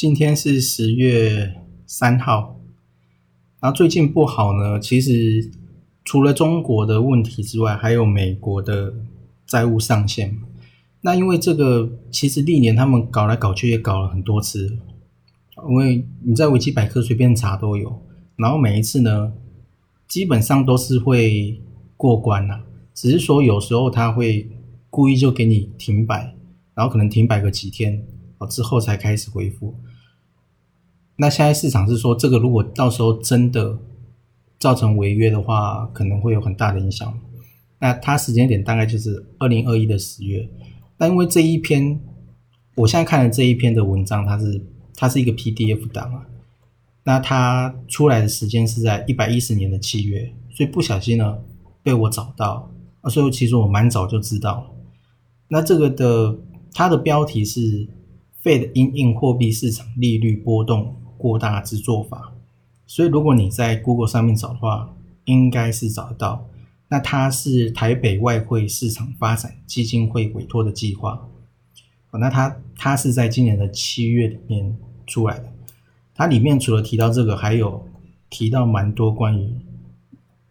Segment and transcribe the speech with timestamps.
[0.00, 2.58] 今天是十月三号，
[3.60, 4.80] 然后最近不好呢。
[4.80, 5.50] 其实
[6.06, 8.94] 除了中国的问题之外，还有美国的
[9.44, 10.38] 债务上限。
[11.02, 14.78] 那因为这个，其实历年他们搞来搞去也搞了很多次，
[15.68, 18.02] 因为你在维基百科随便查都有。
[18.36, 19.34] 然后每一次呢，
[20.08, 21.60] 基本上都是会
[21.98, 22.62] 过关呐，
[22.94, 24.48] 只是说有时候他会
[24.88, 26.34] 故意就给你停摆，
[26.72, 28.02] 然后可能停摆个几天，
[28.38, 29.74] 哦之后才开始恢复。
[31.20, 33.78] 那现在市场是说，这个如果到时候真的
[34.58, 37.20] 造成违约的话，可能会有很大的影响。
[37.78, 40.48] 那它时间点大概就是二零二一的十月。
[40.96, 42.00] 那因为这一篇，
[42.74, 44.64] 我现在看的这一篇的文章，它是
[44.96, 46.26] 它是一个 PDF 档啊。
[47.04, 51.36] 那它出来的时间是在一百一十年的七月，所以不小心呢
[51.82, 52.70] 被我找到
[53.02, 53.10] 啊。
[53.10, 54.70] 所以其实我蛮早就知道了。
[55.48, 56.38] 那这个的
[56.72, 57.86] 它的标题是
[58.42, 60.96] “Fed 因应货币市场利率波动”。
[61.20, 62.32] 过大之做法，
[62.86, 64.96] 所以如果你在 Google 上面找的话，
[65.26, 66.48] 应该是找得到。
[66.88, 71.28] 那它是台北外汇市场发展基金会委托的计划，
[72.12, 75.52] 那它它是在今年的七月里面出来的。
[76.14, 77.86] 它里面除了提到这个，还有
[78.30, 79.54] 提到蛮多关于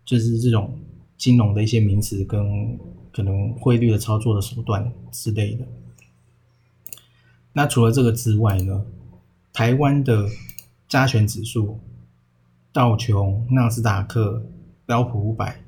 [0.06, 0.80] 就是这种
[1.18, 2.80] 金融的一些名词跟
[3.12, 5.66] 可能汇率的操作的手段之类的。
[7.54, 8.86] 那除了这个之外呢，
[9.52, 10.30] 台湾的。
[10.90, 11.80] 加权指数、
[12.74, 14.44] 道琼、纳斯达克、
[14.88, 15.64] 标普五百，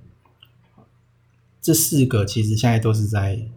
[1.61, 3.47] 这四个其实现在都是在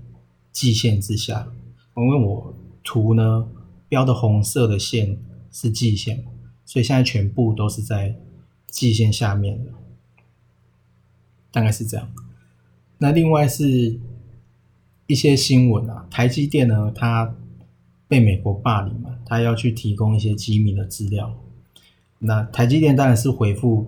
[0.52, 1.48] 季线之下。
[1.96, 3.48] 因为我图呢
[3.88, 5.18] 标的红色的线
[5.50, 6.22] 是季线，
[6.66, 8.14] 所以现在全部都是在
[8.66, 9.72] 季线下面的，
[11.50, 12.12] 大概是这样。
[12.98, 13.98] 那另外是
[15.06, 17.34] 一些新闻啊，台积电呢，它
[18.06, 21.34] 被美国霸凌嘛，它要去提供一些机密的资料。
[22.26, 23.86] 那台积电当然是回复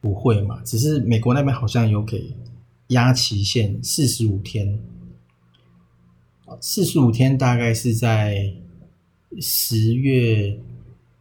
[0.00, 2.34] 不会嘛，只是美国那边好像有给
[2.88, 4.80] 压期限四十五天，
[6.60, 8.54] 四十五天大概是在
[9.40, 10.58] 十月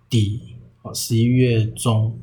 [0.09, 2.17] 底哦，十一月中。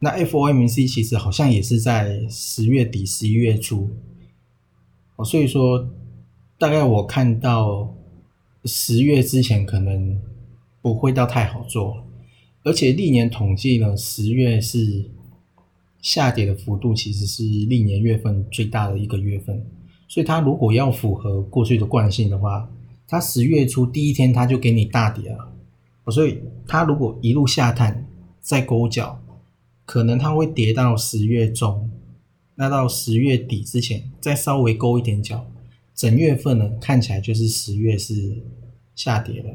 [0.00, 3.90] 那 FOMC 其实好像也是在十月底、十一月初
[5.16, 5.88] 哦，所以说
[6.58, 7.94] 大概我看到
[8.64, 10.20] 十月之前可能
[10.82, 12.04] 不会到太好做。
[12.68, 15.02] 而且历年统计呢，十月是
[16.02, 19.64] 下跌的幅度，其实是历年月份最大的一个月份。
[20.06, 22.70] 所以它如果要符合过去的惯性的话，
[23.06, 25.50] 它十月初第一天它就给你大跌了。
[26.08, 28.06] 所以它如果一路下探
[28.42, 29.18] 再勾脚，
[29.86, 31.90] 可能它会跌到十月中，
[32.56, 35.50] 那到十月底之前再稍微勾一点脚，
[35.94, 38.42] 整月份呢看起来就是十月是
[38.94, 39.48] 下跌的。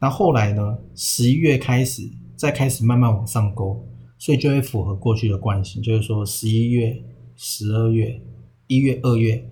[0.00, 2.08] 那后来呢，十一月开始。
[2.42, 3.86] 再开始慢慢往上勾，
[4.18, 7.00] 所以就会符合过去的惯性，就是说十一月、
[7.36, 8.20] 十二月、
[8.66, 9.48] 一月、二月，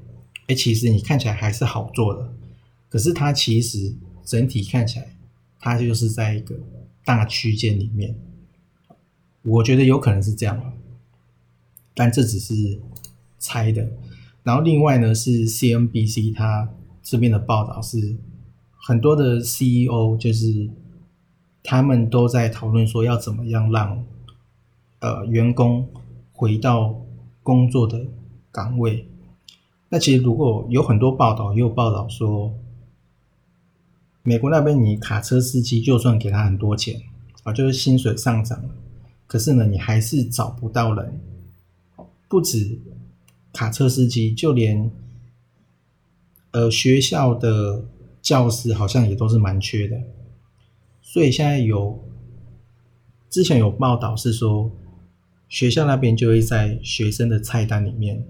[0.49, 2.35] 哎，其实你看起来还是好做的，
[2.89, 5.17] 可是它其实整体看起来，
[5.61, 6.57] 它就是在一个
[7.05, 8.19] 大区间里面，
[9.43, 10.61] 我觉得有可能是这样，
[11.95, 12.81] 但这只是
[13.39, 13.89] 猜的。
[14.43, 16.69] 然后另外呢是 CNBC 它
[17.05, 18.17] 这边的报道是
[18.73, 20.69] 很多的 CEO 就是。
[21.63, 24.05] 他们都在讨论说要怎么样让
[25.01, 25.89] 呃员工
[26.33, 27.01] 回到
[27.43, 28.07] 工作的
[28.51, 29.07] 岗位。
[29.89, 32.55] 那其实如果有很多报道，也有报道说，
[34.23, 37.01] 美国那边你卡车司机就算给他很多钱
[37.43, 38.63] 啊，就是薪水上涨，
[39.27, 41.21] 可是呢你还是找不到人。
[42.29, 42.79] 不止
[43.53, 44.91] 卡车司机，就连
[46.53, 47.85] 呃学校的
[48.23, 50.01] 教师好像也都是蛮缺的。
[51.13, 51.99] 所以现在有
[53.29, 54.71] 之前有报道是说，
[55.49, 58.25] 学校那边就会在学生的菜单里面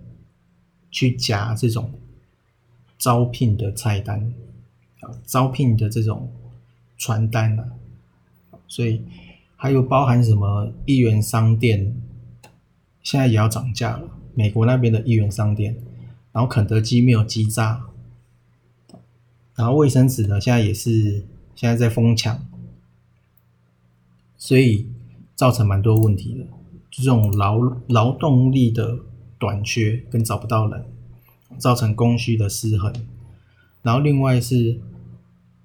[0.90, 1.92] 去夹这种
[2.98, 4.32] 招聘的菜单
[5.00, 6.32] 啊，招聘的这种
[6.96, 7.68] 传单啊，
[8.66, 9.02] 所以
[9.56, 11.94] 还有包含什么一元商店，
[13.02, 14.08] 现在也要涨价了。
[14.32, 15.76] 美国那边的一元商店，
[16.32, 17.82] 然后肯德基没有鸡炸，
[19.54, 22.46] 然后卫生纸呢，现在也是现在在疯抢。
[24.40, 24.88] 所以
[25.36, 26.46] 造成蛮多问题的，
[26.90, 28.98] 这种劳劳动力的
[29.38, 30.82] 短缺跟找不到人，
[31.58, 32.90] 造成供需的失衡。
[33.82, 34.80] 然后另外是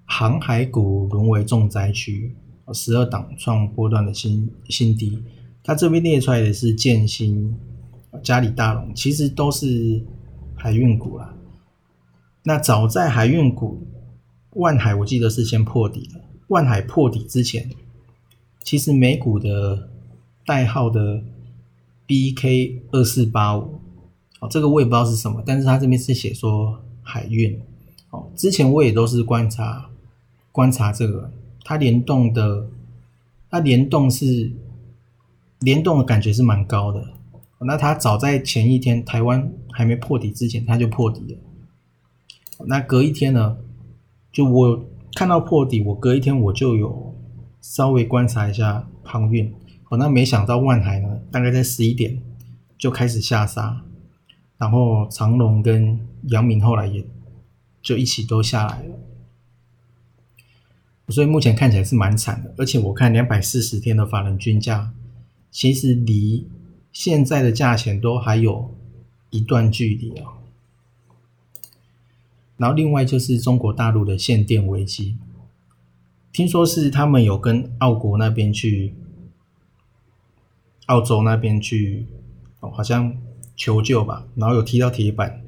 [0.04, 2.36] 航海股沦为重灾区，
[2.74, 5.24] 十二档创波段的新新低。
[5.64, 7.58] 它这边列出来的是建新、
[8.22, 10.04] 嘉里大龙，其实都是
[10.54, 11.34] 海运股啦。
[12.44, 13.88] 那早在海运股
[14.52, 16.20] 万海，我记得是先破底的。
[16.50, 17.70] 万海破底之前。
[18.66, 19.88] 其实美股的
[20.44, 21.22] 代号的
[22.08, 23.80] BK 二四八五，
[24.40, 27.62] 哦，这个我也不知道是什么，但是它这边是写说海运，
[28.10, 29.92] 哦，之前我也都是观察
[30.52, 31.32] 观察这个，
[31.64, 32.68] 它联动的，
[33.52, 34.52] 它联动是
[35.60, 37.08] 联动的感觉是蛮高的，
[37.60, 43.58] 那它早在前一天台湾还没破底之前，它就破底了，那隔一天呢，
[44.32, 47.15] 就我看到破底，我隔一天我就有。
[47.68, 49.52] 稍微观察一下航运，
[49.90, 52.22] 哦，那没想到万海呢，大概在十一点
[52.78, 53.82] 就开始下杀，
[54.60, 57.04] 然后长隆跟阳明后来也
[57.82, 58.96] 就一起都下来了，
[61.10, 62.54] 所以目前看起来是蛮惨的。
[62.56, 64.94] 而且我看两百四十天的法人均价，
[65.50, 66.48] 其实离
[66.94, 68.76] 现在的价钱都还有
[69.32, 70.34] 一段距离啊。
[72.58, 75.18] 然后另外就是中国大陆的限电危机。
[76.36, 78.94] 听说是他们有跟澳国那边去，
[80.88, 82.08] 澳洲那边去，
[82.60, 83.16] 哦，好像
[83.56, 85.42] 求救吧，然后有踢到铁板，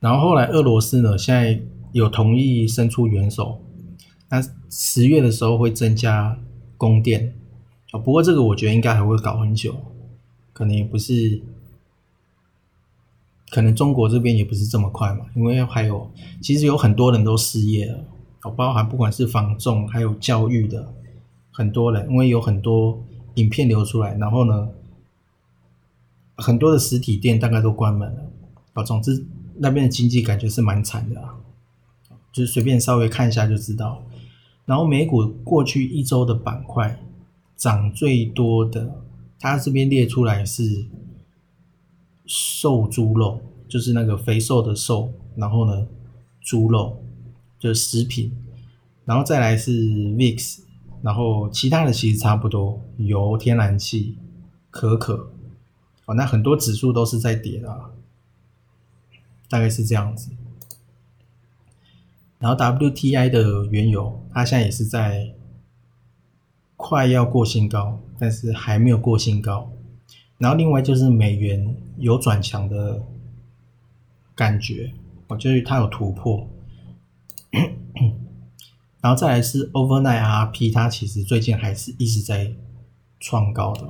[0.00, 3.64] 然后后来俄罗斯呢，现在有同意伸出援手，
[4.28, 6.38] 那十月的时候会增加
[6.76, 7.34] 供电，
[7.92, 9.74] 哦，不过这个我觉得应该还会搞很久，
[10.52, 11.40] 可能也不是，
[13.48, 18.04] 可能中国这边也不是这么快嘛，因为还有其实有很多人都失业了。
[18.50, 20.92] 包含不管是防重还有教育的
[21.50, 23.02] 很多人，因为有很多
[23.34, 24.68] 影片流出来，然后呢，
[26.36, 28.30] 很多的实体店大概都关门了。
[28.74, 29.24] 啊，总之
[29.56, 31.36] 那边的经济感觉是蛮惨的啊，
[32.32, 34.02] 就是随便稍微看一下就知道。
[34.66, 36.98] 然后美股过去一周的板块
[37.56, 39.00] 涨最多的，
[39.38, 40.86] 它这边列出来是
[42.26, 45.86] 瘦猪肉，就是那个肥瘦的瘦，然后呢，
[46.40, 47.00] 猪肉。
[47.64, 48.30] 就食品，
[49.06, 50.60] 然后再来是 VIX，
[51.00, 54.18] 然后其他的其实差不多，油、天然气、
[54.70, 55.30] 可可，
[56.04, 57.90] 哦，那很多指数都是在跌的，
[59.48, 60.30] 大概是这样子。
[62.38, 65.32] 然后 WTI 的原油，它现在也是在
[66.76, 69.72] 快要过新高，但是还没有过新高。
[70.36, 73.02] 然后另外就是美元有转强的
[74.34, 74.92] 感觉，
[75.28, 76.46] 哦，就是它有突破。
[79.00, 82.52] 然后再来是 Overnight RP，它其实最近还是一直在
[83.20, 83.88] 创高的。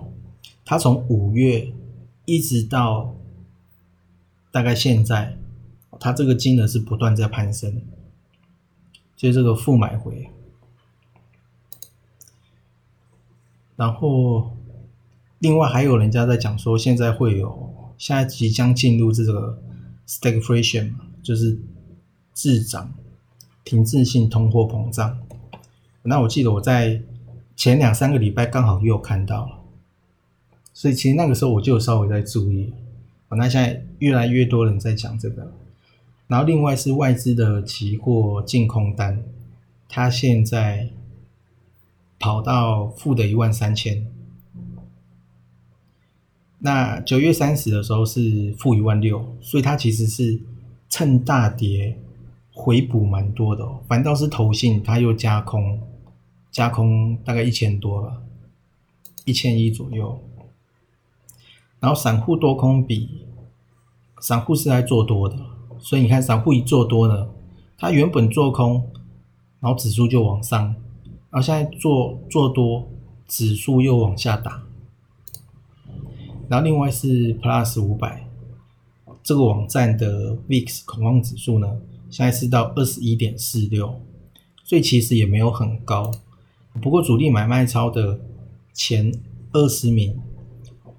[0.65, 1.73] 它从五月
[2.25, 3.15] 一直到
[4.51, 5.39] 大概现在，
[6.01, 7.83] 它这个金额是不断在攀升，
[9.17, 10.31] 就这个负买回。
[13.77, 14.57] 然后
[15.39, 19.63] 另外还有人家在讲说，现在会有现在即将进入这个
[20.09, 21.59] stagflation，嘛就是
[22.33, 22.93] 滞涨。
[23.65, 25.19] 停滞性通货膨胀，
[26.03, 27.01] 那我记得我在
[27.57, 29.59] 前两三个礼拜刚好又看到了，
[30.75, 32.73] 所以其实那个时候我就稍微在注意。
[33.31, 35.51] 那现在越来越多人在讲这个，
[36.29, 39.25] 然后另外是外资的期货净空单，
[39.89, 40.91] 它现在
[42.19, 44.07] 跑到负的一万三千，
[46.59, 50.39] 那九月三十的时候是负一万六，所以它其实是
[50.89, 51.99] 趁大跌。
[52.55, 55.81] 回补蛮多的，反倒是投信它又加空，
[56.53, 58.23] 加空大概一千多了，
[59.25, 60.23] 一千一左右。
[61.81, 63.27] 然后散户多空比，
[64.21, 65.37] 散户是在做多的，
[65.81, 67.29] 所以你看散户一做多呢，
[67.77, 68.89] 它原本做空，
[69.59, 70.65] 然后指数就往上，
[71.31, 72.89] 然后现在做做多，
[73.27, 74.63] 指数又往下打。
[76.49, 78.29] 然后另外是 Plus 五百
[79.25, 81.81] 这个网站的 VIX 恐慌指数呢。
[82.15, 84.01] 现在是到二十一点四六，
[84.63, 86.13] 所以其实也没有很高。
[86.81, 88.21] 不过主力买卖超的
[88.73, 89.13] 前
[89.51, 90.17] 二十名，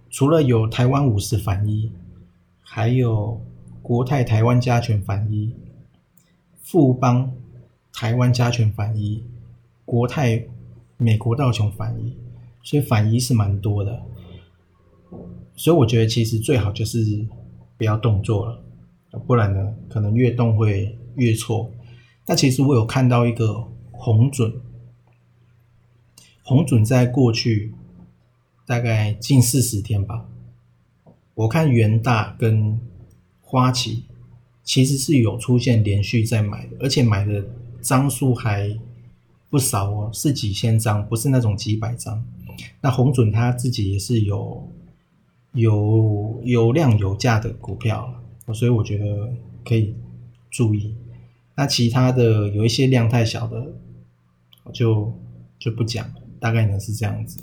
[0.09, 1.89] 除了有台湾五十反一，
[2.59, 3.41] 还有
[3.81, 5.53] 国泰台湾加权反一，
[6.61, 7.31] 富邦
[7.93, 9.23] 台湾加权反一，
[9.85, 10.43] 国泰
[10.97, 12.13] 美国道琼反一，
[12.61, 14.01] 所以反一是蛮多的。
[15.55, 17.25] 所以我觉得其实最好就是
[17.77, 18.61] 不要动作了，
[19.25, 21.71] 不然呢，可能越动会越错。
[22.25, 24.53] 那其实我有看到一个红准，
[26.43, 27.73] 红准在过去
[28.65, 30.25] 大概近四十天吧，
[31.33, 32.79] 我看元大跟
[33.41, 34.03] 花旗
[34.63, 37.45] 其实是有出现连续在买的，而且买的
[37.81, 38.77] 张数还
[39.49, 42.23] 不少哦，是几千张，不是那种几百张。
[42.81, 44.69] 那红准他自己也是有。
[45.57, 48.13] 有有量有价的股票，
[48.53, 49.95] 所以我觉得可以
[50.51, 50.93] 注意。
[51.55, 53.73] 那其他的有一些量太小的，
[54.63, 55.17] 我就
[55.57, 57.41] 就不讲了，大概呢是这样子。